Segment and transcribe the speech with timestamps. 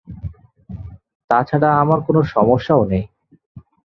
[1.29, 3.03] তা ছাড়া আমার কোনো সমস্যাও নেই।